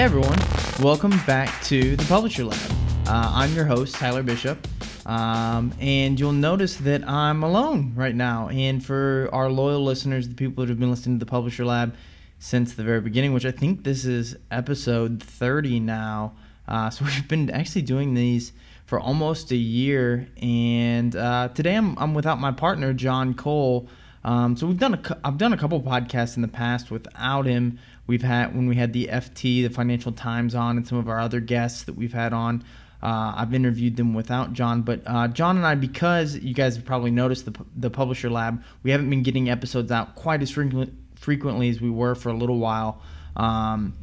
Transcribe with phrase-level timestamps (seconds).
[0.00, 0.38] Hey everyone,
[0.80, 2.70] welcome back to the Publisher Lab.
[3.06, 4.66] Uh, I'm your host, Tyler Bishop,
[5.06, 8.48] um, and you'll notice that I'm alone right now.
[8.48, 11.94] And for our loyal listeners, the people that have been listening to the Publisher Lab
[12.38, 16.32] since the very beginning, which I think this is episode 30 now.
[16.66, 18.54] Uh, so we've been actually doing these
[18.86, 23.86] for almost a year, and uh, today I'm, I'm without my partner, John Cole.
[24.24, 27.78] Um, so we've done a, I've done a couple podcasts in the past without him.
[28.06, 31.20] We've had when we had the FT, the Financial Times on, and some of our
[31.20, 32.64] other guests that we've had on.
[33.02, 36.84] Uh, I've interviewed them without John, but uh, John and I, because you guys have
[36.84, 40.92] probably noticed the the Publisher Lab, we haven't been getting episodes out quite as frequently
[41.14, 43.00] frequently as we were for a little while.
[43.36, 43.94] Um,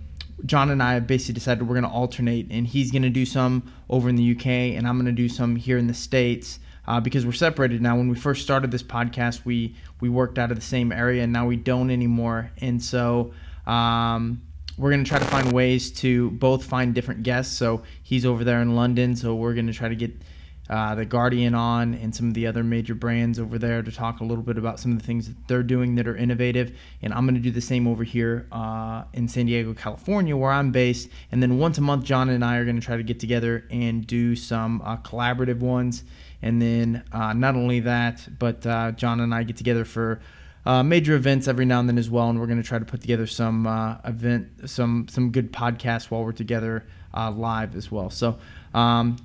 [0.46, 3.26] John and I have basically decided we're going to alternate, and he's going to do
[3.26, 6.60] some over in the UK, and I'm going to do some here in the States.
[6.88, 7.98] Uh, because we're separated now.
[7.98, 11.34] When we first started this podcast, we we worked out of the same area, and
[11.34, 12.50] now we don't anymore.
[12.62, 13.34] And so
[13.68, 14.42] um,
[14.78, 17.58] we're going to try to find ways to both find different guests.
[17.58, 20.16] So he's over there in London, so we're going to try to get
[20.70, 24.20] uh, the Guardian on and some of the other major brands over there to talk
[24.20, 26.78] a little bit about some of the things that they're doing that are innovative.
[27.02, 30.52] And I'm going to do the same over here uh, in San Diego, California, where
[30.52, 31.10] I'm based.
[31.32, 33.66] And then once a month, John and I are going to try to get together
[33.72, 36.04] and do some uh, collaborative ones.
[36.42, 40.20] And then uh, not only that, but uh, John and I get together for
[40.68, 42.84] uh, major events every now and then as well, and we're going to try to
[42.84, 47.90] put together some uh, event, some some good podcasts while we're together uh, live as
[47.90, 48.10] well.
[48.10, 48.38] So
[48.74, 49.16] um,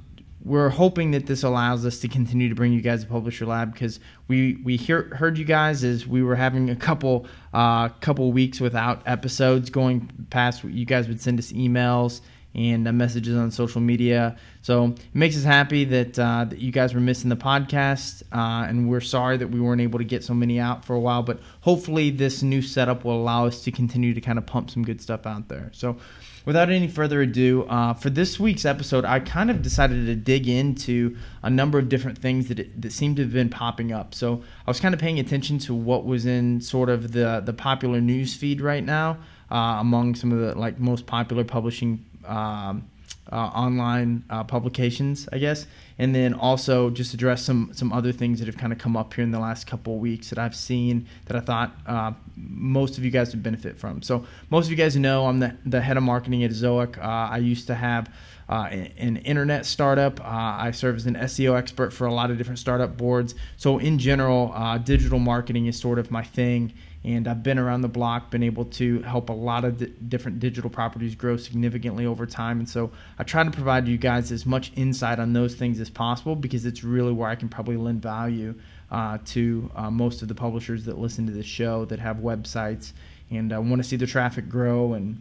[0.45, 3.73] we're hoping that this allows us to continue to bring you guys a publisher lab
[3.73, 8.31] because we we hear, heard you guys as we were having a couple uh, couple
[8.31, 10.63] weeks without episodes going past.
[10.63, 12.21] You guys would send us emails
[12.55, 14.37] and uh, messages on social media.
[14.63, 18.67] So it makes us happy that, uh, that you guys were missing the podcast, uh,
[18.69, 21.23] and we're sorry that we weren't able to get so many out for a while.
[21.23, 24.85] But hopefully, this new setup will allow us to continue to kind of pump some
[24.85, 25.71] good stuff out there.
[25.73, 25.97] So.
[26.45, 30.49] Without any further ado, uh, for this week's episode, I kind of decided to dig
[30.49, 34.13] into a number of different things that, that seem to have been popping up.
[34.13, 37.53] So I was kind of paying attention to what was in sort of the the
[37.53, 39.19] popular news feed right now
[39.53, 42.89] uh, among some of the like most popular publishing um,
[43.31, 45.67] uh, online uh, publications, I guess,
[45.99, 49.15] and then also just address some some other things that have kind of come up
[49.15, 52.99] here in the last couple of weeks that I've seen that I thought uh, most
[52.99, 54.03] of you guys would benefit from.
[54.03, 56.99] So most of you guys know I'm the, the head of marketing at Ezoic.
[56.99, 58.13] Uh, I used to have
[58.49, 60.21] uh, an internet startup.
[60.21, 63.35] Uh, I serve as an SEO expert for a lot of different startup boards.
[63.57, 66.73] So in general, digital marketing is sort of my thing
[67.05, 70.39] and I've been around the block, been able to help a lot of d- different
[70.39, 72.61] digital properties grow significantly over time.
[72.61, 75.91] And so I try to provide you guys as much insight on those things as
[75.91, 78.55] possible because it's really where I can probably lend value
[78.91, 82.93] uh, to uh, most of the publishers that listen to this show that have websites
[83.31, 85.21] and uh, want to see their traffic grow and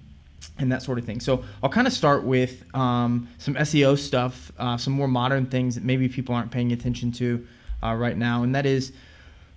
[0.57, 1.19] and that sort of thing.
[1.19, 5.75] So I'll kind of start with um, some SEO stuff, uh, some more modern things
[5.75, 7.47] that maybe people aren't paying attention to
[7.83, 8.91] uh, right now, and that is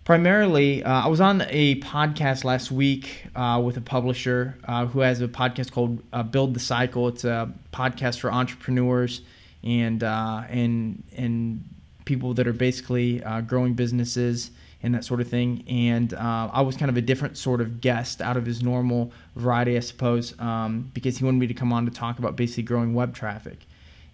[0.05, 5.01] primarily, uh, I was on a podcast last week uh, with a publisher uh, who
[5.01, 7.09] has a podcast called uh, Build the Cycle.
[7.09, 9.23] It's a podcast for entrepreneurs
[9.63, 11.65] and uh, and and
[12.05, 14.51] people that are basically uh, growing businesses
[14.83, 15.65] and that sort of thing.
[15.67, 19.79] And I was kind of a different sort of guest out of his normal variety,
[19.79, 22.93] I suppose, um, because he wanted me to come on to talk about basically growing
[22.93, 23.61] web traffic.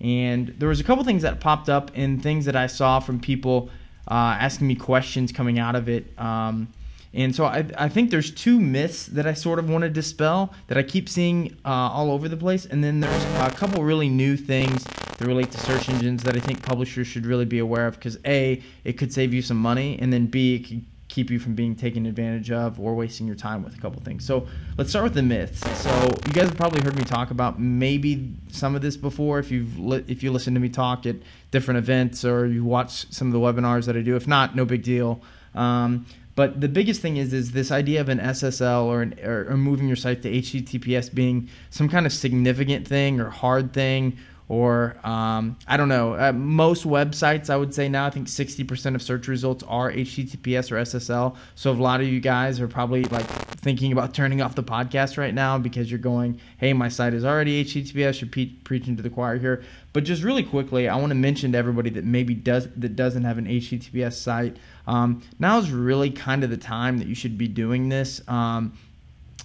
[0.01, 3.19] And there was a couple things that popped up and things that I saw from
[3.19, 3.69] people
[4.09, 6.19] uh, asking me questions coming out of it.
[6.19, 6.69] Um,
[7.13, 10.55] and so I, I think there's two myths that I sort of want to dispel
[10.69, 12.67] that I keep seeing uh, all over the place.
[12.67, 16.41] And then there's a couple really new things that relate to search engines that I
[16.41, 19.99] think publishers should really be aware of because A, it could save you some money,
[20.01, 23.37] and then B, it could keep you from being taken advantage of or wasting your
[23.37, 24.25] time with a couple things.
[24.25, 24.47] So
[24.79, 25.61] let's start with the myths.
[25.83, 25.91] So
[26.27, 29.79] you guys have probably heard me talk about maybe some of this before if you've
[29.79, 31.17] li- if you listen to me talk at
[31.51, 34.15] different events or you watch some of the webinars that I do.
[34.15, 35.21] If not, no big deal.
[35.55, 36.07] Um,
[36.37, 39.57] but the biggest thing is is this idea of an SSL or, an, or, or
[39.57, 44.17] moving your site to HTTPS being some kind of significant thing or hard thing
[44.51, 46.15] or um, I don't know.
[46.15, 50.73] Uh, most websites, I would say now, I think 60% of search results are HTTPS
[50.73, 51.37] or SSL.
[51.55, 53.27] So a lot of you guys are probably like
[53.61, 57.25] thinking about turning off the podcast right now because you're going, "Hey, my site is
[57.25, 59.63] already HTTPS." You're pe- preaching to the choir here.
[59.93, 63.23] But just really quickly, I want to mention to everybody that maybe does that doesn't
[63.23, 64.57] have an HTTPS site.
[64.89, 68.21] Um, now is really kind of the time that you should be doing this.
[68.27, 68.73] Um,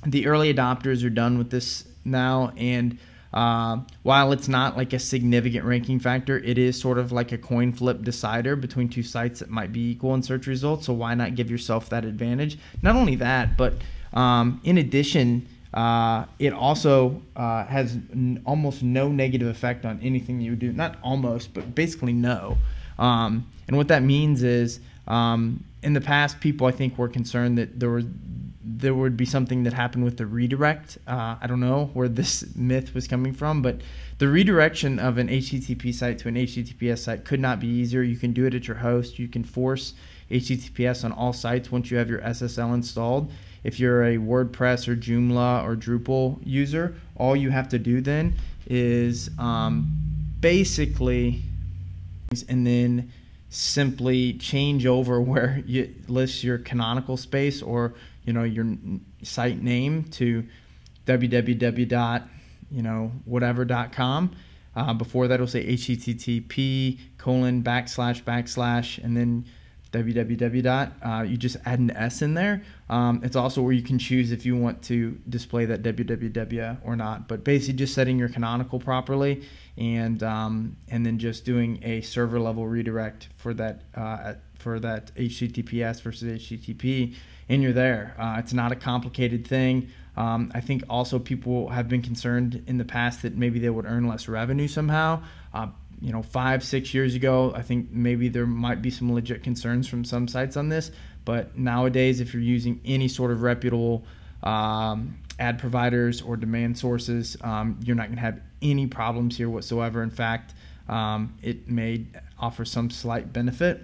[0.04, 2.98] the early adopters are done with this now, and
[3.36, 7.38] uh, while it's not like a significant ranking factor, it is sort of like a
[7.38, 10.86] coin flip decider between two sites that might be equal in search results.
[10.86, 12.58] So why not give yourself that advantage?
[12.82, 13.74] Not only that, but
[14.14, 20.40] um, in addition, Uh, it also uh, has n- almost no negative effect on anything
[20.40, 20.72] you do.
[20.72, 22.56] Not almost, but basically no.
[22.98, 27.58] Um, and what that means is, um, in the past, people I think were concerned
[27.58, 28.06] that there was
[28.67, 30.97] there would be something that happened with the redirect.
[31.07, 33.81] Uh, I don't know where this myth was coming from, but
[34.17, 38.01] the redirection of an HTTP site to an HTTPS site could not be easier.
[38.01, 39.19] You can do it at your host.
[39.19, 39.94] You can force
[40.31, 43.31] HTTPS on all sites once you have your SSL installed.
[43.63, 48.35] If you're a WordPress or Joomla or Drupal user, all you have to do then
[48.67, 49.91] is um,
[50.39, 51.41] basically
[52.50, 53.12] and then
[53.50, 57.94] simply change over where you list your canonical space or
[58.25, 58.66] you know your
[59.24, 60.45] site name to
[61.06, 62.27] www dot
[62.72, 64.36] you know whatever whatever.com
[64.75, 69.45] uh, before that it'll say http colon backslash backslash and then
[70.04, 72.63] www dot uh, you just add an s in there.
[72.89, 76.95] Um, it's also where you can choose if you want to display that www or
[76.95, 77.27] not.
[77.27, 79.44] But basically just setting your canonical properly
[79.77, 84.33] and um, and then just doing a server level redirect for that uh,
[84.65, 87.13] for that https versus http
[87.47, 91.89] and you're there uh, it's not a complicated thing um, I think also people have
[91.89, 95.23] been concerned in the past that maybe they would earn less revenue somehow.
[95.53, 95.67] Uh,
[96.01, 99.88] you know, five, six years ago, I think maybe there might be some legit concerns
[99.88, 100.91] from some sites on this.
[101.23, 104.06] But nowadays, if you're using any sort of reputable
[104.44, 109.50] um, ad providers or demand sources, um, you're not going to have any problems here
[109.50, 110.03] whatsoever.
[110.03, 110.53] In fact,
[110.88, 112.06] um, it may
[112.39, 113.81] offer some slight benefit.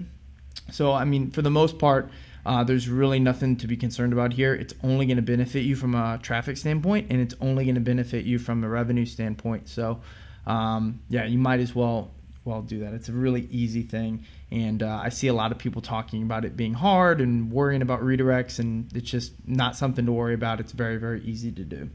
[0.71, 2.09] So, I mean, for the most part,
[2.45, 4.53] uh, there's really nothing to be concerned about here.
[4.53, 7.81] It's only going to benefit you from a traffic standpoint, and it's only going to
[7.81, 9.69] benefit you from a revenue standpoint.
[9.69, 10.01] So,
[10.47, 12.11] um, yeah, you might as well
[12.43, 12.93] well do that.
[12.93, 16.43] It's a really easy thing, and uh, I see a lot of people talking about
[16.43, 20.59] it being hard and worrying about redirects, and it's just not something to worry about.
[20.59, 21.89] It's very very easy to do.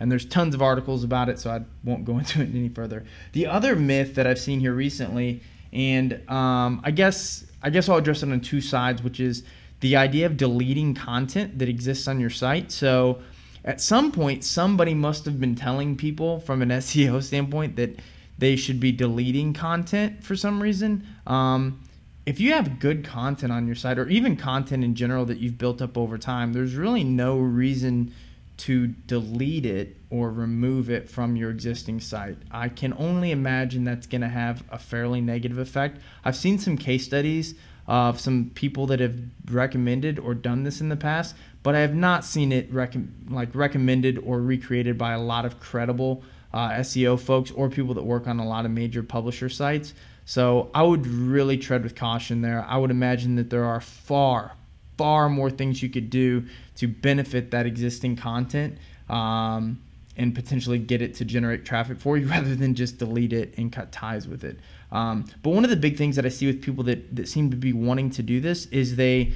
[0.00, 3.04] And there's tons of articles about it, so I won't go into it any further.
[3.32, 5.42] The other myth that I've seen here recently,
[5.72, 9.44] and um, I guess I guess I'll address it on two sides, which is
[9.80, 12.70] the idea of deleting content that exists on your site.
[12.72, 13.20] So
[13.64, 17.98] at some point, somebody must have been telling people from an SEO standpoint that
[18.38, 21.06] they should be deleting content for some reason.
[21.26, 21.80] Um,
[22.24, 25.58] if you have good content on your site, or even content in general that you've
[25.58, 28.14] built up over time, there's really no reason
[28.58, 32.36] to delete it or remove it from your existing site.
[32.50, 35.98] I can only imagine that's going to have a fairly negative effect.
[36.22, 37.54] I've seen some case studies
[37.86, 39.16] of some people that have
[39.50, 42.94] recommended or done this in the past, but I have not seen it rec-
[43.30, 46.22] like recommended or recreated by a lot of credible
[46.52, 49.94] uh, SEO folks or people that work on a lot of major publisher sites.
[50.26, 52.66] So I would really tread with caution there.
[52.68, 54.52] I would imagine that there are far,
[54.98, 56.44] far more things you could do
[56.76, 58.76] to benefit that existing content.
[59.08, 59.80] Um,
[60.16, 63.72] and potentially get it to generate traffic for you rather than just delete it and
[63.72, 64.58] cut ties with it.
[64.90, 67.50] Um, but one of the big things that I see with people that, that seem
[67.50, 69.32] to be wanting to do this is they,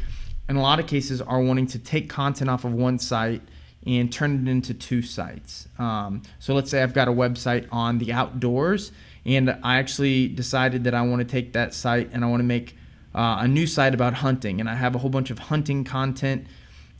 [0.49, 3.43] in a lot of cases, are wanting to take content off of one site
[3.87, 5.69] and turn it into two sites.
[5.79, 8.93] Um, so let's say I've got a website on the outdoors,
[9.25, 12.45] and I actually decided that I want to take that site and I want to
[12.45, 12.77] make
[13.15, 16.47] uh, a new site about hunting, and I have a whole bunch of hunting content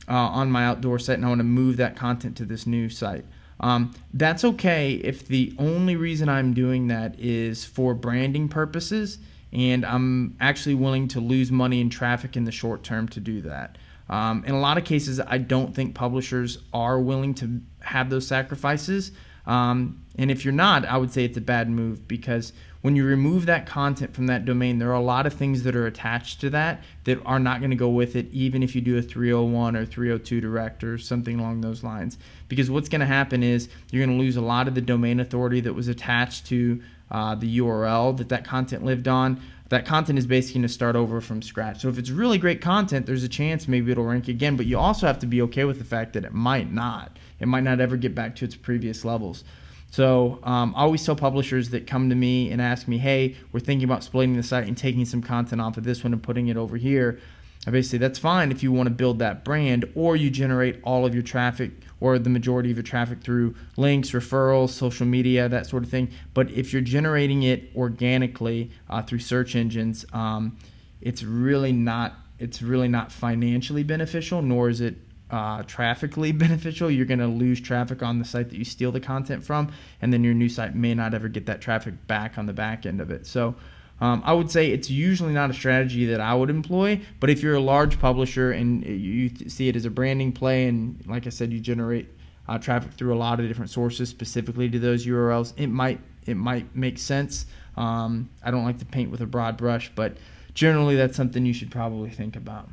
[0.07, 2.89] uh, on my outdoor site, and I want to move that content to this new
[2.89, 3.25] site.
[3.59, 9.17] Um, that's okay if the only reason I'm doing that is for branding purposes
[9.51, 13.41] and I'm actually willing to lose money in traffic in the short term to do
[13.41, 13.77] that.
[14.09, 18.27] Um, in a lot of cases, I don't think publishers are willing to have those
[18.27, 19.11] sacrifices.
[19.45, 22.53] Um, and if you're not, I would say it's a bad move because
[22.87, 25.75] when you remove that content from that domain, there are a lot of things that
[25.75, 28.79] are attached to that that are not going to go with it, even if you
[28.79, 32.17] do a 301 or 302 direct or something along those lines.
[32.47, 35.19] Because what's going to happen is you're going to lose a lot of the domain
[35.19, 39.41] authority that was attached to uh, the URL that that content lived on.
[39.67, 41.81] That content is basically going to start over from scratch.
[41.81, 44.79] So if it's really great content, there's a chance maybe it'll rank again, but you
[44.79, 47.17] also have to be okay with the fact that it might not.
[47.41, 49.43] It might not ever get back to its previous levels.
[49.89, 53.61] So um, I always tell publishers that come to me and ask me, hey, we're
[53.61, 56.47] thinking about splitting the site and taking some content off of this one and putting
[56.47, 57.19] it over here.
[57.65, 61.05] I basically that's fine if you want to build that brand or you generate all
[61.05, 65.67] of your traffic or the majority of your traffic through links, referrals, social media, that
[65.67, 66.09] sort of thing.
[66.33, 70.57] But if you're generating it organically uh, through search engines, um,
[71.01, 74.95] it's really not it's really not financially beneficial, nor is it
[75.29, 76.89] uh, traffically beneficial.
[76.89, 80.13] You're going to lose traffic on the site that you steal the content from, and
[80.13, 83.01] then your new site may not ever get that traffic back on the back end
[83.01, 83.25] of it.
[83.25, 83.55] So
[83.99, 87.41] um, I would say it's usually not a strategy that I would employ, but if
[87.41, 91.29] you're a large publisher and you see it as a branding play, and like I
[91.29, 92.07] said, you generate
[92.47, 96.35] uh, traffic through a lot of different sources specifically to those URLs, it might it
[96.35, 97.45] might make sense.
[97.75, 100.17] Um, I don't like to paint with a broad brush, but
[100.53, 102.69] generally that's something you should probably think about.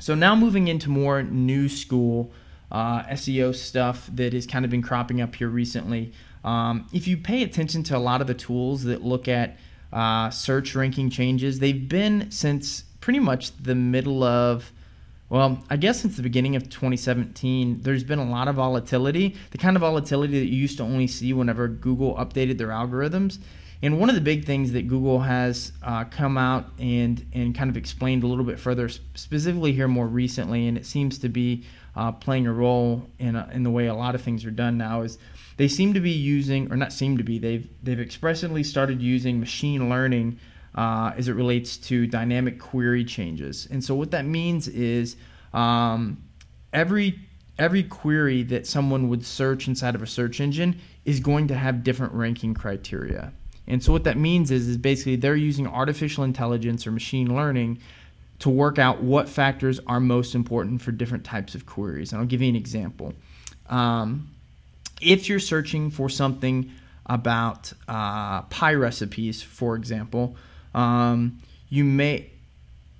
[0.00, 2.32] So now moving into more new school
[2.72, 6.12] uh, SEO stuff that has kind of been cropping up here recently.
[6.44, 9.58] Um, if you pay attention to a lot of the tools that look at
[9.92, 14.72] uh, search ranking changes, they've been since pretty much the middle of
[15.28, 19.58] well, I guess since the beginning of 2017, there's been a lot of volatility, the
[19.58, 23.38] kind of volatility that you used to only see whenever Google updated their algorithms.
[23.82, 27.70] And one of the big things that Google has uh, come out and, and kind
[27.70, 31.64] of explained a little bit further, specifically here more recently, and it seems to be
[31.96, 34.76] uh, playing a role in, a, in the way a lot of things are done
[34.76, 35.18] now, is
[35.56, 39.40] they seem to be using, or not seem to be, they've, they've expressively started using
[39.40, 40.38] machine learning
[40.74, 43.66] uh, as it relates to dynamic query changes.
[43.70, 45.16] And so what that means is
[45.52, 46.22] um,
[46.72, 47.18] every
[47.58, 51.84] every query that someone would search inside of a search engine is going to have
[51.84, 53.34] different ranking criteria.
[53.70, 57.78] And so what that means is is basically they're using artificial intelligence or machine learning
[58.40, 62.12] to work out what factors are most important for different types of queries.
[62.12, 63.14] And I'll give you an example.
[63.68, 64.30] Um,
[65.00, 66.70] if you're searching for something
[67.06, 70.36] about uh, pie recipes, for example,
[70.74, 72.30] um, you may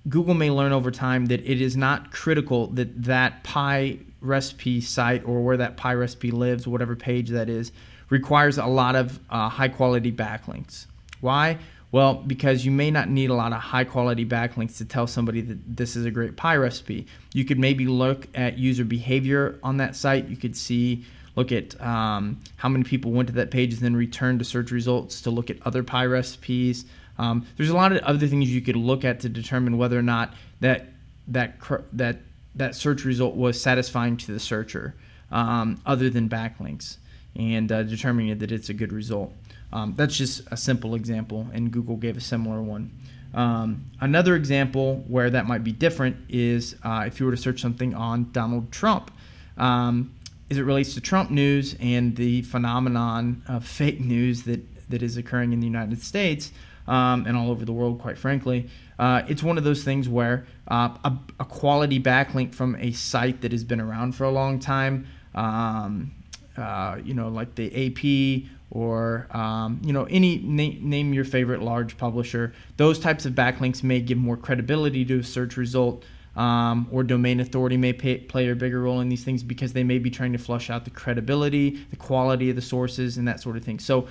[0.08, 5.24] Google may learn over time that it is not critical that that pie recipe site
[5.24, 7.72] or where that pie recipe lives, whatever page that is,
[8.10, 10.86] requires a lot of uh, high quality backlinks.
[11.20, 11.58] Why?
[11.92, 15.40] Well, because you may not need a lot of high quality backlinks to tell somebody
[15.40, 17.06] that this is a great pie recipe.
[17.32, 20.28] You could maybe look at user behavior on that site.
[20.28, 23.96] You could see, look at um, how many people went to that page and then
[23.96, 26.84] returned to search results to look at other pie recipes.
[27.18, 30.02] Um, there's a lot of other things you could look at to determine whether or
[30.02, 30.86] not that
[31.28, 31.56] that
[31.92, 32.18] that
[32.54, 34.94] that search result was satisfying to the searcher,
[35.30, 36.96] um, other than backlinks,
[37.36, 39.32] and uh, determining that it's a good result.
[39.72, 42.90] Um, that's just a simple example, and Google gave a similar one.
[43.32, 47.60] Um, another example where that might be different is uh, if you were to search
[47.60, 49.12] something on Donald Trump.
[49.56, 50.14] Um,
[50.50, 54.60] as it relates to Trump news and the phenomenon of fake news that,
[54.90, 56.50] that is occurring in the United States,
[56.88, 58.68] um, and all over the world, quite frankly.
[58.98, 63.40] Uh, it's one of those things where uh, a, a, quality backlink from a site
[63.40, 66.10] that has been around for a long time, um,
[66.56, 71.62] uh, you know, like the AP or um, you know any na- name your favorite
[71.62, 72.52] large publisher.
[72.76, 76.04] Those types of backlinks may give more credibility to a search result.
[76.36, 79.82] Um, or domain authority may pay, play a bigger role in these things because they
[79.82, 83.40] may be trying to flush out the credibility, the quality of the sources, and that
[83.40, 83.80] sort of thing.
[83.80, 84.06] So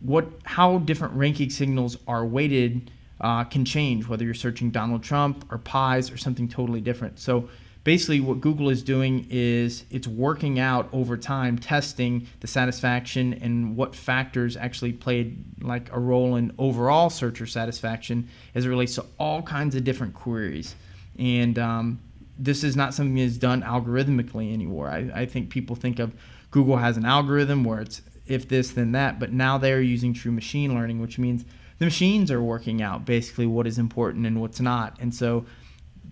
[0.00, 2.90] what how different ranking signals are weighted
[3.20, 7.18] uh, can change whether you're searching Donald Trump or pies or something totally different.
[7.18, 7.48] So
[7.84, 13.76] basically what Google is doing is it's working out over time testing the satisfaction and
[13.76, 19.04] what factors actually played like a role in overall searcher satisfaction as it relates to
[19.18, 20.74] all kinds of different queries.
[21.18, 22.00] And um,
[22.38, 24.88] this is not something that is done algorithmically anymore.
[24.88, 26.12] I, I think people think of
[26.50, 30.30] Google has an algorithm where it's if this then that but now they're using true
[30.30, 31.44] machine learning which means
[31.78, 35.44] the machines are working out basically what is important and what's not and so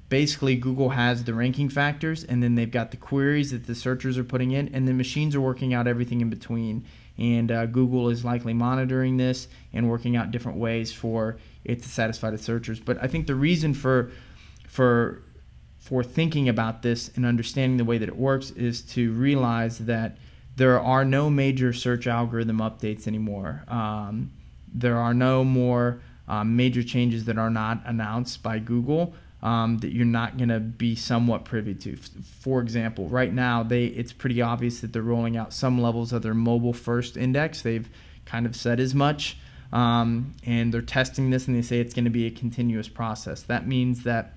[0.08, 4.16] basically google has the ranking factors and then they've got the queries that the searchers
[4.16, 6.84] are putting in and the machines are working out everything in between.
[7.18, 11.88] And uh, google is likely monitoring this and working out different ways for it to
[11.88, 12.80] satisfy the searchers.
[12.80, 14.10] But i think the reason for
[14.68, 15.22] for
[15.78, 20.18] for thinking about this and understanding the way that it works is to realize that
[20.56, 23.62] there are no major search algorithm updates anymore.
[23.68, 24.32] Um,
[24.70, 29.92] there are no more um, major changes that are not announced by Google um, that
[29.92, 31.96] you're not going to be somewhat privy to.
[32.40, 36.22] For example, right now they it's pretty obvious that they're rolling out some levels of
[36.22, 37.62] their mobile first index.
[37.62, 37.88] They've
[38.24, 39.38] kind of said as much,
[39.72, 43.42] um, and they're testing this, and they say it's going to be a continuous process.
[43.42, 44.32] That means that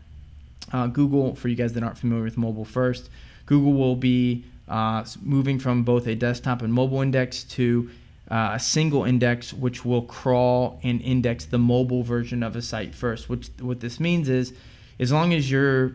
[0.72, 3.10] uh, Google, for you guys that aren't familiar with mobile first,
[3.46, 7.90] Google will be uh, moving from both a desktop and mobile index to
[8.30, 12.96] uh, a single index, which will crawl and index the mobile version of a site
[12.96, 13.28] first.
[13.28, 14.54] Which what this means is,
[15.02, 15.94] as long as your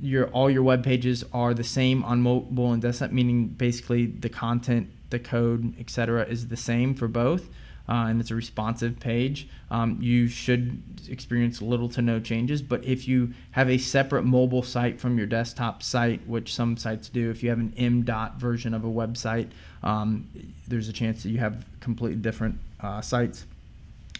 [0.00, 4.28] your all your web pages are the same on mobile and desktop, meaning basically the
[4.28, 7.48] content, the code, etc., is the same for both
[7.88, 12.62] uh, and it's a responsive page, um, you should experience little to no changes.
[12.62, 17.08] But if you have a separate mobile site from your desktop site, which some sites
[17.08, 19.48] do, if you have an M dot version of a website,
[19.82, 20.28] um,
[20.68, 23.46] there's a chance that you have completely different uh, sites.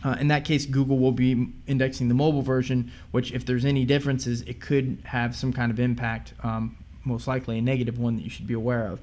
[0.05, 3.85] Uh, in that case, Google will be indexing the mobile version, which, if there's any
[3.85, 8.23] differences, it could have some kind of impact, um, most likely a negative one that
[8.23, 9.01] you should be aware of.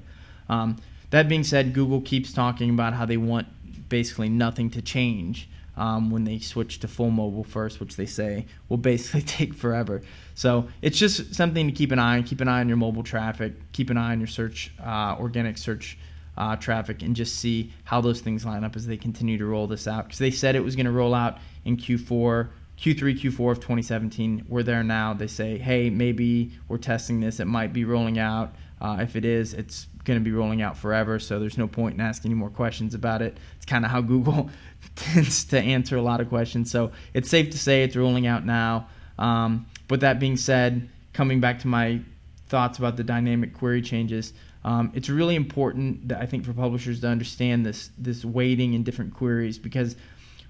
[0.48, 0.76] Um,
[1.10, 3.48] that being said, Google keeps talking about how they want
[3.88, 8.46] basically nothing to change um, when they switch to full mobile first, which they say
[8.68, 10.02] will basically take forever.
[10.34, 12.24] So it's just something to keep an eye on.
[12.24, 13.54] Keep an eye on your mobile traffic.
[13.72, 15.98] Keep an eye on your search, uh, organic search
[16.40, 19.66] uh, traffic, and just see how those things line up as they continue to roll
[19.66, 20.06] this out.
[20.06, 22.48] Because they said it was going to roll out in Q4.
[22.78, 24.46] Q3, Q4 of 2017.
[24.48, 25.12] We're there now.
[25.12, 27.40] They say, hey, maybe we're testing this.
[27.40, 28.54] It might be rolling out.
[28.80, 31.18] Uh, if it is, it's going to be rolling out forever.
[31.18, 33.36] So there's no point in asking any more questions about it.
[33.56, 34.48] It's kind of how Google
[34.96, 36.70] tends to answer a lot of questions.
[36.70, 38.88] So it's safe to say it's rolling out now.
[39.18, 42.00] Um, but that being said, coming back to my
[42.46, 44.32] thoughts about the dynamic query changes,
[44.64, 48.82] um, it's really important that I think for publishers to understand this this weighting in
[48.82, 49.96] different queries because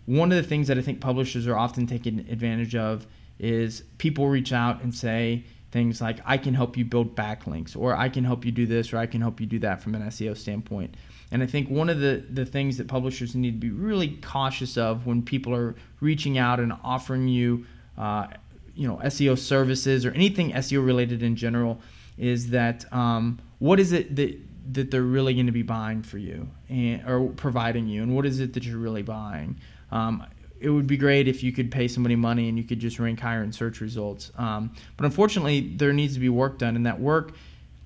[0.07, 3.07] one of the things that I think publishers are often taking advantage of
[3.39, 7.95] is people reach out and say things like, I can help you build backlinks, or
[7.95, 10.03] I can help you do this, or I can help you do that from an
[10.03, 10.97] SEO standpoint.
[11.31, 14.77] And I think one of the, the things that publishers need to be really cautious
[14.77, 18.27] of when people are reaching out and offering you, uh,
[18.75, 21.81] you know, SEO services or anything SEO related in general
[22.19, 24.37] is that um, what is it that
[24.73, 28.27] that they're really going to be buying for you and or providing you, and what
[28.27, 29.61] is it that you're really buying?
[29.93, 30.27] Um,
[30.59, 33.21] it would be great if you could pay somebody money and you could just rank
[33.21, 34.31] higher in search results.
[34.37, 37.33] Um, but unfortunately, there needs to be work done, and that work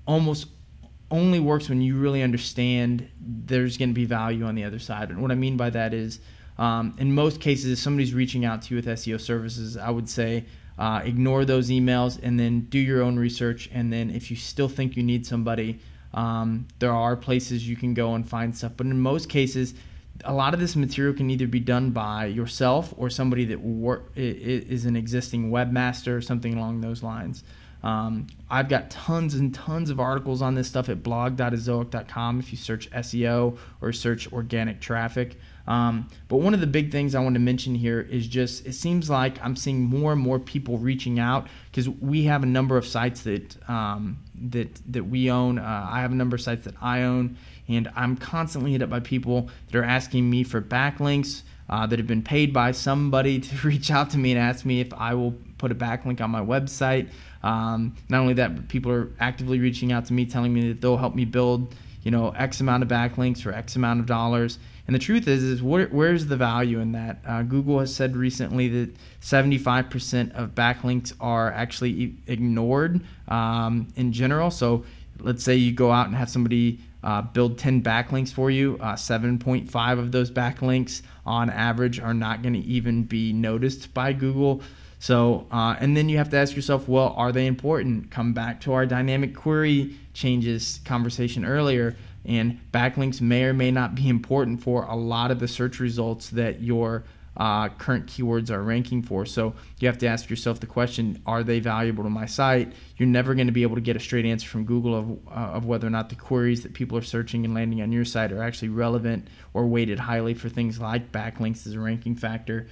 [0.05, 0.47] almost
[1.11, 5.09] only works when you really understand there's going to be value on the other side.
[5.09, 6.19] And what I mean by that is,
[6.57, 10.09] um, in most cases, if somebody's reaching out to you with SEO services, I would
[10.09, 10.45] say
[10.77, 13.69] uh, ignore those emails and then do your own research.
[13.73, 15.79] And then if you still think you need somebody,
[16.13, 18.73] um, there are places you can go and find stuff.
[18.77, 19.73] But in most cases,
[20.23, 23.59] a lot of this material can either be done by yourself or somebody that
[24.15, 27.43] is an existing webmaster or something along those lines.
[27.83, 32.57] Um, I've got tons and tons of articles on this stuff at blog.ezoic.com if you
[32.57, 35.37] search SEO or search organic traffic.
[35.67, 38.73] Um, but one of the big things I want to mention here is just it
[38.73, 42.77] seems like I'm seeing more and more people reaching out because we have a number
[42.77, 45.57] of sites that um, that that we own.
[45.57, 48.89] Uh, I have a number of sites that I own, and I'm constantly hit up
[48.89, 53.39] by people that are asking me for backlinks uh, that have been paid by somebody
[53.41, 56.29] to reach out to me and ask me if I will put a backlink on
[56.29, 57.09] my website.
[57.43, 60.81] Um, not only that, but people are actively reaching out to me, telling me that
[60.81, 64.57] they'll help me build, you know, X amount of backlinks for X amount of dollars.
[64.87, 67.19] And the truth is, is where, where's the value in that?
[67.25, 74.51] Uh, Google has said recently that 75% of backlinks are actually ignored um, in general.
[74.51, 74.85] So
[75.19, 78.77] let's say you go out and have somebody uh, build 10 backlinks for you.
[78.79, 84.13] Uh, 7.5 of those backlinks on average are not going to even be noticed by
[84.13, 84.61] Google.
[84.99, 88.09] So, uh, and then you have to ask yourself, well, are they important?
[88.09, 91.95] Come back to our dynamic query changes conversation earlier.
[92.25, 96.29] And backlinks may or may not be important for a lot of the search results
[96.31, 97.03] that your
[97.37, 99.25] uh, current keywords are ranking for.
[99.25, 102.73] So you have to ask yourself the question: Are they valuable to my site?
[102.97, 105.55] You're never going to be able to get a straight answer from Google of, uh,
[105.55, 108.31] of whether or not the queries that people are searching and landing on your site
[108.31, 112.67] are actually relevant or weighted highly for things like backlinks as a ranking factor.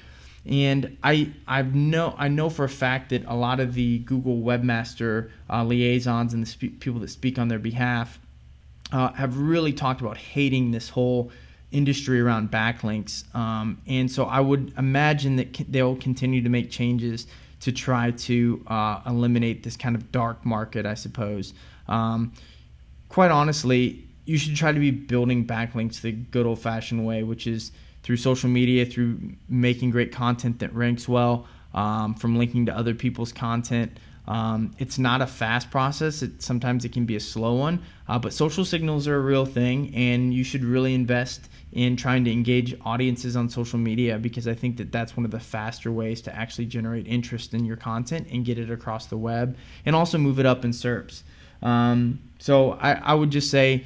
[0.46, 4.42] And I I know I know for a fact that a lot of the Google
[4.42, 8.20] webmaster uh, liaisons and the people that speak on their behalf
[8.94, 11.32] uh, have really talked about hating this whole
[11.72, 13.24] industry around backlinks.
[13.36, 17.26] Um, and so I would imagine that they'll continue to make changes
[17.62, 21.54] to try to uh, eliminate this kind of dark market, I suppose.
[21.88, 22.34] Um,
[23.10, 27.48] quite honestly, you should try to be building backlinks the good old fashioned way, which
[27.48, 27.72] is
[28.04, 29.18] through social media, through
[29.50, 33.98] making great content that ranks well, um, from linking to other people's content.
[34.26, 36.22] Um, it's not a fast process.
[36.22, 39.46] It, sometimes it can be a slow one, uh, but social signals are a real
[39.46, 44.48] thing, and you should really invest in trying to engage audiences on social media because
[44.48, 47.76] I think that that's one of the faster ways to actually generate interest in your
[47.76, 51.24] content and get it across the web, and also move it up in SERPs.
[51.62, 53.86] Um, so I, I would just say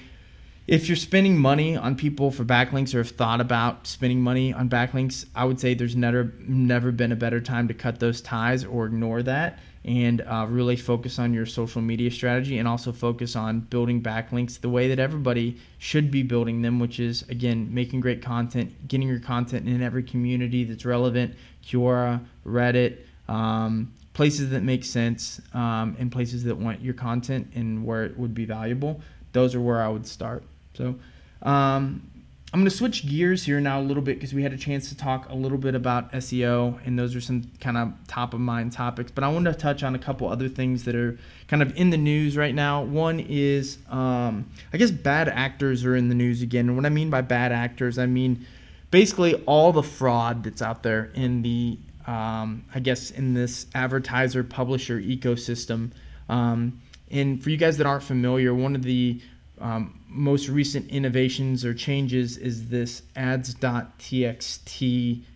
[0.68, 4.70] if you're spending money on people for backlinks or have thought about spending money on
[4.70, 8.66] backlinks, I would say there's never never been a better time to cut those ties
[8.66, 13.36] or ignore that and uh, really focus on your social media strategy and also focus
[13.36, 18.02] on building backlinks the way that everybody should be building them, which is again making
[18.02, 22.98] great content, getting your content in every community that's relevant, Quora, Reddit.
[23.30, 28.18] Um, places that make sense um, and places that want your content and where it
[28.18, 29.00] would be valuable
[29.32, 30.96] those are where i would start so,
[31.42, 32.02] um,
[32.54, 34.88] I'm going to switch gears here now a little bit because we had a chance
[34.88, 38.40] to talk a little bit about SEO, and those are some kind of top of
[38.40, 39.12] mind topics.
[39.12, 41.90] But I want to touch on a couple other things that are kind of in
[41.90, 42.84] the news right now.
[42.84, 46.70] One is, um, I guess, bad actors are in the news again.
[46.70, 48.46] And what I mean by bad actors, I mean
[48.92, 54.46] basically all the fraud that's out there in the, um, I guess, in this advertiser
[54.46, 55.92] publisher ecosystem.
[56.30, 56.82] Um,
[57.12, 59.22] and for you guys that aren't familiar, one of the
[59.60, 63.64] um, most recent innovations or changes is this ads.txt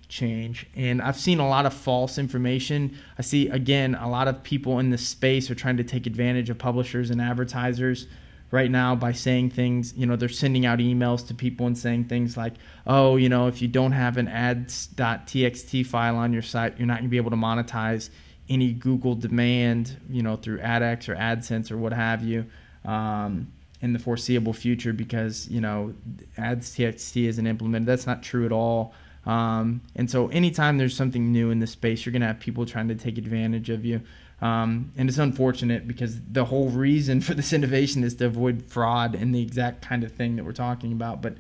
[0.08, 0.68] change.
[0.76, 2.98] And I've seen a lot of false information.
[3.18, 6.50] I see, again, a lot of people in this space are trying to take advantage
[6.50, 8.08] of publishers and advertisers
[8.52, 12.06] right now by saying things, you know, they're sending out emails to people and saying
[12.06, 12.54] things like,
[12.86, 16.96] oh, you know, if you don't have an ads.txt file on your site, you're not
[16.96, 18.10] going to be able to monetize
[18.50, 22.46] any Google demand, you know, through AdX or AdSense or what have you.
[22.84, 25.94] Um, in the foreseeable future because you know
[26.38, 27.88] ads txt isn't implemented.
[27.88, 28.94] That's not true at all.
[29.26, 32.66] Um, and so anytime there's something new in the space you're going to have people
[32.66, 34.02] trying to take advantage of you.
[34.42, 39.14] Um, and it's unfortunate because the whole reason for this innovation is to avoid fraud
[39.16, 41.22] and the exact kind of thing that we're talking about.
[41.22, 41.36] But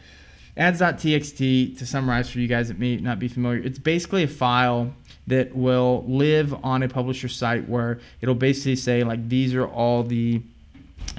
[0.57, 4.93] ads.txt to summarize for you guys that may not be familiar it's basically a file
[5.27, 10.03] that will live on a publisher site where it'll basically say like these are all
[10.03, 10.41] the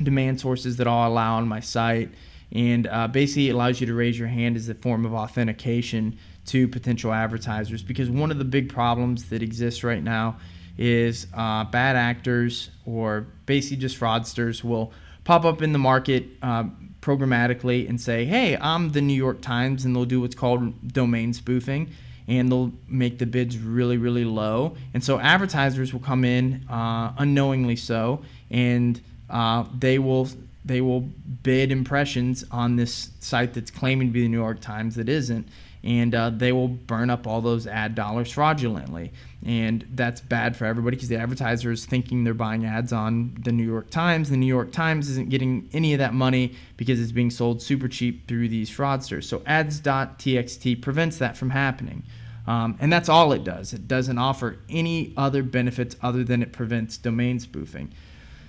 [0.02, 2.10] demand sources that I'll allow on my site.
[2.52, 6.18] And uh, basically, it allows you to raise your hand as a form of authentication
[6.46, 7.82] to potential advertisers.
[7.82, 10.36] Because one of the big problems that exists right now
[10.76, 14.92] is uh, bad actors or basically just fraudsters will
[15.24, 16.64] pop up in the market uh,
[17.00, 21.32] programmatically and say, hey, I'm the New York Times, and they'll do what's called domain
[21.32, 21.90] spoofing.
[22.28, 24.76] And they'll make the bids really, really low.
[24.94, 29.00] And so advertisers will come in uh, unknowingly so and
[29.32, 30.28] uh, they will
[30.64, 34.94] they will bid impressions on this site that's claiming to be the New York Times
[34.94, 35.48] that isn't,
[35.82, 39.10] and uh, they will burn up all those ad dollars fraudulently,
[39.44, 43.50] and that's bad for everybody because the advertiser is thinking they're buying ads on the
[43.50, 44.30] New York Times.
[44.30, 47.88] The New York Times isn't getting any of that money because it's being sold super
[47.88, 49.24] cheap through these fraudsters.
[49.24, 52.04] So ads.txt prevents that from happening.
[52.46, 53.72] Um, and that's all it does.
[53.72, 57.92] It doesn't offer any other benefits other than it prevents domain spoofing.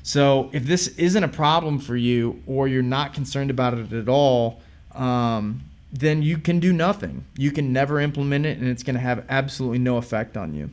[0.03, 4.09] So if this isn't a problem for you or you're not concerned about it at
[4.09, 4.61] all,
[4.93, 5.63] um,
[5.93, 7.23] then you can do nothing.
[7.37, 10.69] You can never implement it and it's going to have absolutely no effect on you.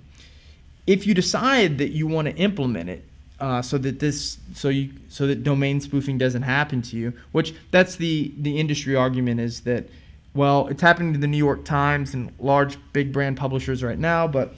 [0.87, 3.05] If you decide that you want to implement it,
[3.39, 7.55] uh, so that this so you so that domain spoofing doesn't happen to you, which
[7.71, 9.89] that's the the industry argument is that
[10.35, 14.29] well it's happening to the New York Times and large big brand publishers right now,
[14.29, 14.55] but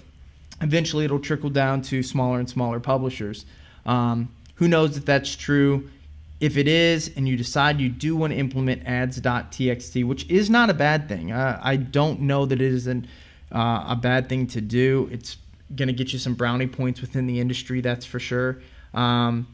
[0.61, 3.45] eventually it'll trickle down to smaller and smaller publishers.
[3.87, 4.31] Um,
[4.63, 5.91] who knows if that's true?
[6.39, 10.71] If it is, and you decide you do want to implement ads.txt, which is not
[10.71, 13.07] a bad thing, uh, I don't know that it isn't
[13.53, 15.09] uh, a bad thing to do.
[15.11, 15.37] It's
[15.75, 18.63] going to get you some brownie points within the industry, that's for sure.
[18.95, 19.49] Um,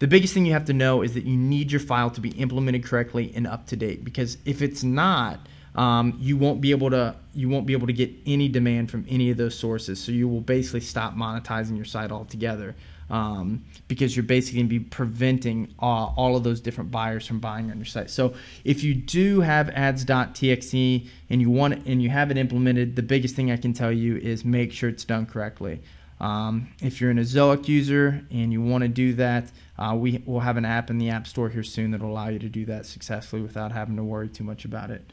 [0.00, 2.32] the biggest thing you have to know is that you need your file to be
[2.32, 5.40] implemented correctly and up to date because if it's not,
[5.76, 9.06] um, you won't be able to you won't be able to get any demand from
[9.08, 9.98] any of those sources.
[9.98, 12.74] So you will basically stop monetizing your site altogether
[13.12, 17.38] um, because you're basically going to be preventing uh, all of those different buyers from
[17.38, 18.08] buying on your site.
[18.10, 18.32] So
[18.64, 23.02] if you do have ads.txt and you want it, and you have it implemented, the
[23.02, 25.82] biggest thing I can tell you is make sure it's done correctly.
[26.20, 30.40] Um, if you're an Ezoic user and you want to do that, uh, we will
[30.40, 32.64] have an app in the App Store here soon that will allow you to do
[32.66, 35.12] that successfully without having to worry too much about it.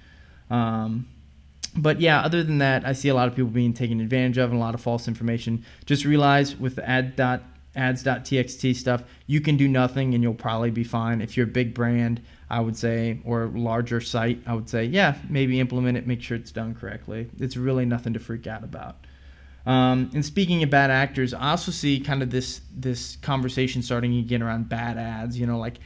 [0.49, 1.07] Um,
[1.75, 4.51] but yeah, other than that, I see a lot of people being taken advantage of
[4.51, 5.65] and a lot of false information.
[5.85, 7.17] Just realize with the ad
[7.75, 11.21] ads.txt stuff, you can do nothing and you'll probably be fine.
[11.21, 15.15] If you're a big brand, I would say, or larger site, I would say, yeah,
[15.29, 17.29] maybe implement it, make sure it's done correctly.
[17.39, 18.95] It's really nothing to freak out about.
[19.65, 24.17] Um, and speaking of bad actors, I also see kind of this this conversation starting
[24.17, 25.39] again around bad ads.
[25.39, 25.79] You know, like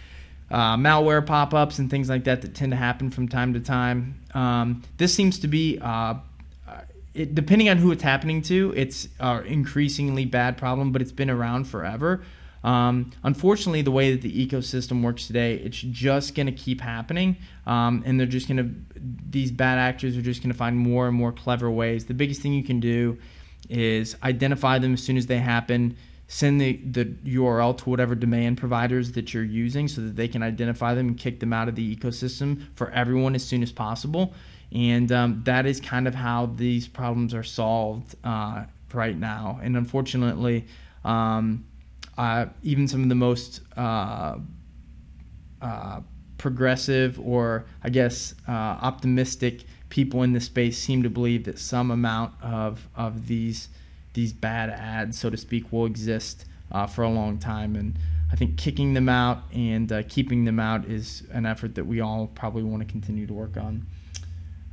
[0.50, 4.22] uh, malware pop-ups and things like that that tend to happen from time to time.
[4.34, 6.16] Um, this seems to be uh,
[7.14, 11.30] it, depending on who it's happening to, it's an increasingly bad problem, but it's been
[11.30, 12.24] around forever.
[12.64, 17.38] Um, unfortunately, the way that the ecosystem works today, it's just going to keep happening,
[17.68, 21.08] um, and they're just going to these bad actors are just going to find more
[21.08, 22.06] and more clever ways.
[22.06, 23.18] The biggest thing you can do
[23.70, 25.98] is identify them as soon as they happen.
[26.28, 30.42] Send the, the URL to whatever demand providers that you're using so that they can
[30.42, 34.34] identify them and kick them out of the ecosystem for everyone as soon as possible.
[34.74, 39.60] And um, that is kind of how these problems are solved uh, right now.
[39.62, 40.66] And unfortunately,
[41.06, 41.66] um,
[42.18, 44.38] uh, even some of the most uh,
[45.62, 46.02] uh
[46.38, 51.90] progressive or I guess uh, optimistic people in this space seem to believe that some
[51.92, 53.70] amount of of these
[54.14, 57.76] these bad ads, so to speak, will exist uh, for a long time.
[57.76, 57.98] And
[58.32, 62.28] I think kicking them out and keeping them out is an effort that we all
[62.28, 63.86] probably want to continue to work on.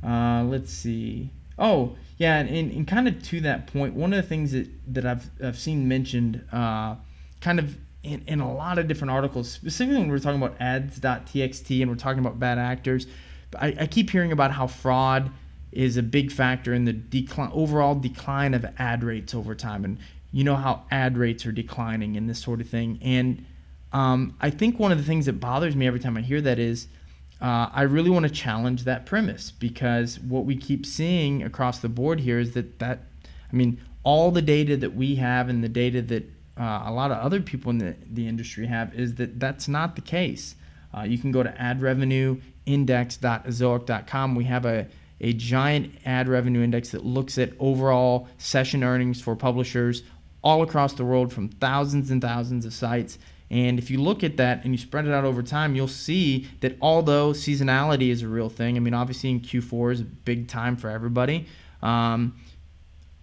[0.05, 1.31] Uh, let's see.
[1.59, 5.05] Oh, yeah, and, and, kind of to that point, one of the things that, that
[5.05, 6.95] I've, I've seen mentioned uh,
[7.39, 11.81] kind of in, in a lot of different articles, specifically when we're talking about ads.txt
[11.81, 13.05] and we're talking about bad actors,
[13.59, 15.31] I, I keep hearing about how fraud
[15.71, 19.85] is a big factor in the decline, overall decline of ad rates over time.
[19.85, 19.97] And
[20.31, 22.99] you know how ad rates are declining and this sort of thing.
[23.01, 23.45] And
[23.93, 26.59] um, I think one of the things that bothers me every time I hear that
[26.59, 26.87] is
[27.41, 31.89] uh, I really want to challenge that premise because what we keep seeing across the
[31.89, 32.99] board here is that that
[33.51, 36.23] I mean all the data that we have and the data that
[36.57, 39.95] uh, a lot of other people in the, the industry have is that that's not
[39.95, 40.55] the case.
[40.95, 44.35] Uh, you can go to ad revenue index.ezoic.com.
[44.35, 44.87] We have a,
[45.19, 50.03] a giant ad revenue index that looks at overall session earnings for publishers
[50.43, 53.17] all across the world from thousands and thousands of sites.
[53.51, 56.47] And if you look at that and you spread it out over time, you'll see
[56.61, 60.47] that although seasonality is a real thing, I mean, obviously in Q4 is a big
[60.47, 61.45] time for everybody,
[61.83, 62.33] um,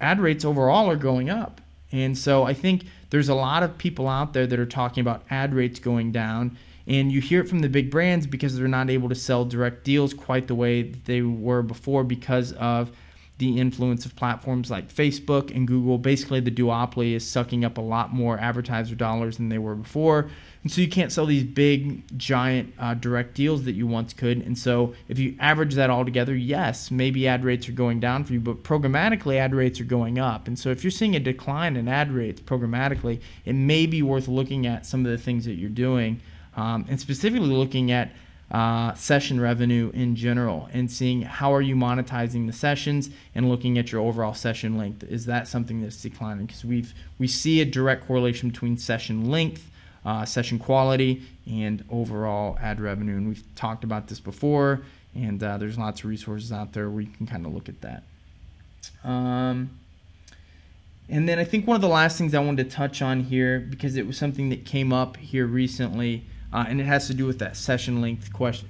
[0.02, 1.62] ad rates overall are going up.
[1.90, 5.22] And so I think there's a lot of people out there that are talking about
[5.30, 6.58] ad rates going down.
[6.86, 9.82] And you hear it from the big brands because they're not able to sell direct
[9.82, 12.92] deals quite the way they were before because of
[13.38, 15.96] the influence of platforms like Facebook and Google.
[15.96, 20.28] Basically, the duopoly is sucking up a lot more advertiser dollars than they were before.
[20.64, 24.38] And so you can't sell these big, giant uh, direct deals that you once could.
[24.38, 28.24] And so if you average that all together, yes, maybe ad rates are going down
[28.24, 30.48] for you, but programmatically, ad rates are going up.
[30.48, 34.26] And so if you're seeing a decline in ad rates programmatically, it may be worth
[34.26, 36.20] looking at some of the things that you're doing
[36.56, 38.10] um, and specifically looking at
[38.50, 43.76] uh, session revenue in general and seeing how are you monetizing the sessions and looking
[43.76, 45.02] at your overall session length.
[45.04, 46.46] Is that something that's declining?
[46.46, 49.70] Because we've we see a direct correlation between session length
[50.04, 53.16] uh, session quality and overall ad revenue.
[53.16, 54.80] And we've talked about this before
[55.14, 57.80] and uh, there's lots of resources out there where you can kind of look at
[57.82, 58.02] that.
[59.04, 59.70] Um,
[61.08, 63.60] and then I think one of the last things I wanted to touch on here
[63.60, 67.26] because it was something that came up here recently uh, and it has to do
[67.26, 68.68] with that session length question.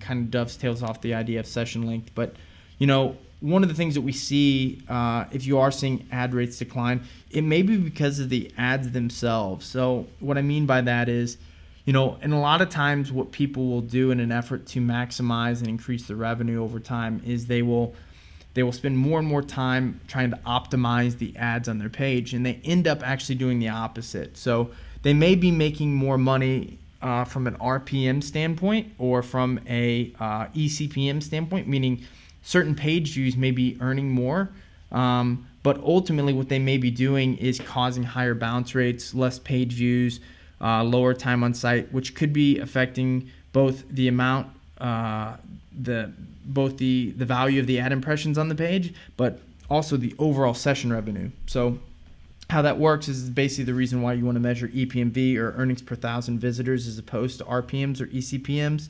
[0.00, 2.34] Uh, kind of dovetails off the idea of session length, but
[2.78, 6.34] you know, one of the things that we see uh, if you are seeing ad
[6.34, 9.66] rates decline, it may be because of the ads themselves.
[9.66, 11.38] So what I mean by that is,
[11.84, 14.80] you know, and a lot of times what people will do in an effort to
[14.80, 17.94] maximize and increase the revenue over time is they will
[18.54, 22.34] they will spend more and more time trying to optimize the ads on their page
[22.34, 24.36] and they end up actually doing the opposite.
[24.36, 24.70] So
[25.02, 30.46] they may be making more money uh, from an RPM standpoint or from a uh,
[30.46, 32.04] eCPM standpoint, meaning
[32.42, 34.50] certain page views may be earning more.
[34.90, 39.74] Um, but ultimately, what they may be doing is causing higher bounce rates, less page
[39.74, 40.20] views,
[40.60, 45.36] uh, lower time on site, which could be affecting both the amount, uh,
[45.78, 46.12] the
[46.44, 50.54] both the the value of the ad impressions on the page, but also the overall
[50.54, 51.30] session revenue.
[51.46, 51.78] So
[52.50, 55.82] how that works is basically the reason why you want to measure EPMV or earnings
[55.82, 58.88] per thousand visitors as opposed to RPMs or ECPMs,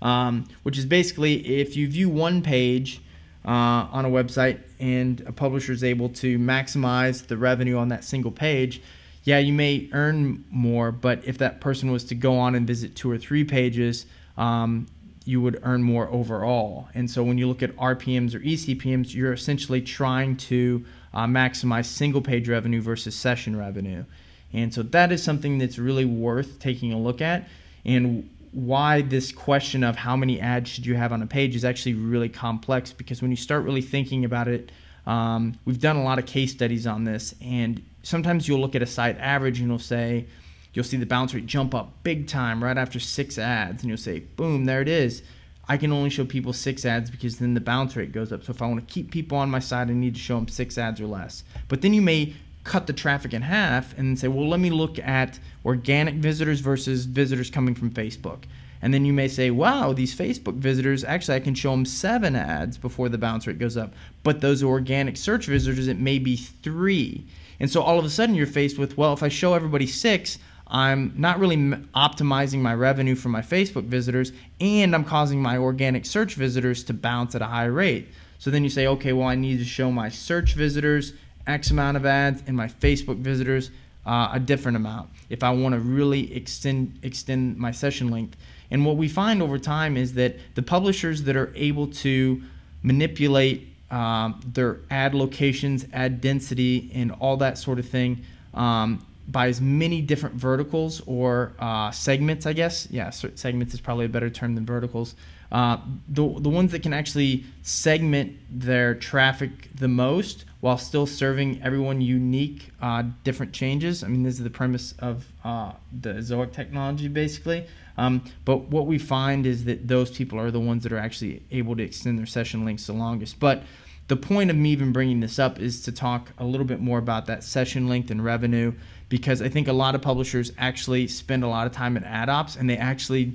[0.00, 3.00] um, which is basically if you view one page
[3.44, 8.04] uh, on a website and a publisher is able to maximize the revenue on that
[8.04, 8.80] single page,
[9.24, 12.94] yeah, you may earn more, but if that person was to go on and visit
[12.94, 14.06] two or three pages,
[14.38, 14.86] um,
[15.24, 16.88] you would earn more overall.
[16.94, 21.86] And so when you look at RPMs or ECPMs, you're essentially trying to uh, maximize
[21.86, 24.04] single page revenue versus session revenue.
[24.52, 27.48] And so that is something that's really worth taking a look at.
[27.84, 31.64] And why this question of how many ads should you have on a page is
[31.64, 34.72] actually really complex because when you start really thinking about it,
[35.06, 38.82] um, we've done a lot of case studies on this, and sometimes you'll look at
[38.82, 40.26] a site average and you'll say,
[40.72, 43.98] you'll see the bounce rate jump up big time right after six ads, and you'll
[43.98, 45.22] say, boom, there it is.
[45.70, 48.42] I can only show people six ads because then the bounce rate goes up.
[48.42, 50.48] So if I want to keep people on my side, I need to show them
[50.48, 51.44] six ads or less.
[51.68, 54.98] But then you may cut the traffic in half and say, well, let me look
[54.98, 58.46] at organic visitors versus visitors coming from Facebook.
[58.82, 62.34] And then you may say, wow, these Facebook visitors, actually, I can show them seven
[62.34, 63.92] ads before the bounce rate goes up.
[64.24, 67.24] But those organic search visitors, it may be three.
[67.60, 70.36] And so all of a sudden, you're faced with, well, if I show everybody six,
[70.70, 76.06] I'm not really optimizing my revenue for my Facebook visitors, and I'm causing my organic
[76.06, 78.08] search visitors to bounce at a high rate.
[78.38, 81.12] So then you say, okay, well, I need to show my search visitors
[81.46, 83.70] X amount of ads and my Facebook visitors
[84.06, 88.36] uh, a different amount if I want to really extend extend my session length.
[88.70, 92.42] And what we find over time is that the publishers that are able to
[92.82, 99.48] manipulate um, their ad locations, ad density, and all that sort of thing um, by
[99.48, 102.88] as many different verticals or uh, segments, I guess.
[102.90, 105.14] Yeah, segments is probably a better term than verticals.
[105.52, 105.78] Uh,
[106.08, 112.00] the, the ones that can actually segment their traffic the most while still serving everyone
[112.00, 114.04] unique, uh, different changes.
[114.04, 117.66] I mean, this is the premise of uh, the Ezoic technology, basically.
[117.96, 121.42] Um, but what we find is that those people are the ones that are actually
[121.50, 123.40] able to extend their session lengths the longest.
[123.40, 123.62] But
[124.10, 126.98] the point of me even bringing this up is to talk a little bit more
[126.98, 128.72] about that session length and revenue
[129.08, 132.28] because I think a lot of publishers actually spend a lot of time in ad
[132.28, 133.34] ops and they actually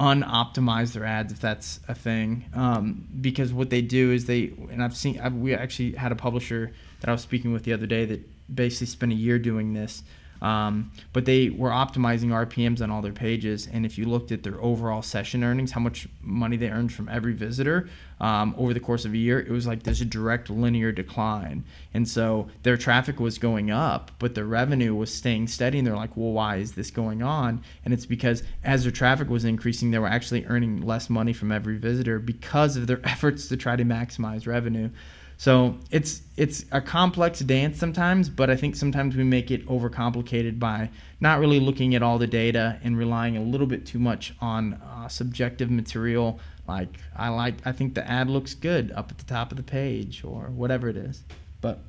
[0.00, 2.46] unoptimize their ads if that's a thing.
[2.54, 6.16] Um, because what they do is they and I've seen I've, we actually had a
[6.16, 9.74] publisher that I was speaking with the other day that basically spent a year doing
[9.74, 10.02] this
[10.42, 13.68] um, but they were optimizing RPMs on all their pages.
[13.72, 17.08] And if you looked at their overall session earnings, how much money they earned from
[17.08, 17.88] every visitor
[18.20, 21.64] um, over the course of a year, it was like this direct linear decline.
[21.92, 25.78] And so their traffic was going up, but their revenue was staying steady.
[25.78, 27.62] And they're like, well, why is this going on?
[27.84, 31.52] And it's because as their traffic was increasing, they were actually earning less money from
[31.52, 34.90] every visitor because of their efforts to try to maximize revenue.
[35.38, 40.58] So it's it's a complex dance sometimes, but I think sometimes we make it overcomplicated
[40.58, 44.34] by not really looking at all the data and relying a little bit too much
[44.40, 46.38] on uh, subjective material.
[46.66, 49.62] Like I like I think the ad looks good up at the top of the
[49.62, 51.22] page or whatever it is.
[51.60, 51.80] But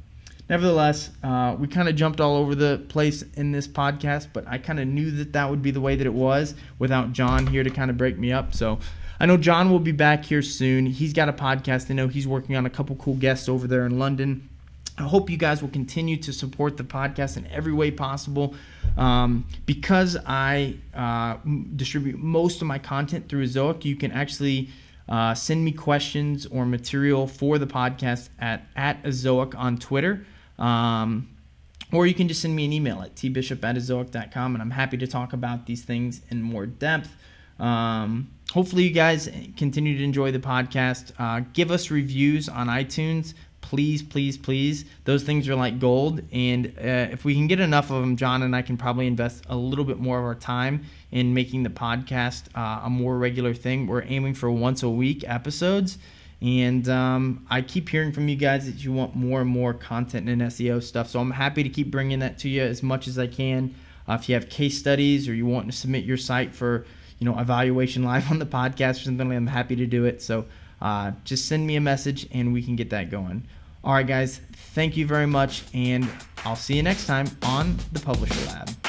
[0.49, 4.57] nevertheless, uh, we kind of jumped all over the place in this podcast, but I
[4.57, 7.63] kind of knew that that would be the way that it was without John here
[7.63, 8.53] to kind of break me up.
[8.53, 8.79] So
[9.19, 10.85] I know John will be back here soon.
[10.85, 11.89] He's got a podcast.
[11.89, 14.49] I know he's working on a couple cool guests over there in London.
[14.97, 18.55] I hope you guys will continue to support the podcast in every way possible.
[18.97, 21.37] Um, because I uh,
[21.75, 24.69] distribute most of my content through Ezoic, you can actually
[25.07, 30.25] uh, send me questions or material for the podcast at, at Ezoic on Twitter.
[30.57, 31.29] Um,
[31.91, 35.07] or you can just send me an email at tbishop at and I'm happy to
[35.07, 37.15] talk about these things in more depth.
[37.59, 41.11] Um, hopefully, you guys continue to enjoy the podcast.
[41.19, 43.33] Uh, give us reviews on iTunes.
[43.61, 44.85] Please, please, please.
[45.03, 46.21] Those things are like gold.
[46.31, 49.43] And uh, if we can get enough of them, John and I can probably invest
[49.49, 53.53] a little bit more of our time in making the podcast uh, a more regular
[53.53, 53.87] thing.
[53.87, 55.97] We're aiming for once a week episodes.
[56.41, 60.29] And um, I keep hearing from you guys that you want more and more content
[60.29, 61.09] and SEO stuff.
[61.09, 63.75] So I'm happy to keep bringing that to you as much as I can.
[64.07, 66.85] Uh, if you have case studies or you want to submit your site for
[67.19, 70.21] you know evaluation live on the podcast or something, I'm happy to do it.
[70.21, 70.45] So
[70.81, 73.43] uh, just send me a message and we can get that going.
[73.83, 74.41] All right, guys,
[74.73, 76.09] thank you very much, and
[76.43, 78.86] I'll see you next time on the Publisher Lab.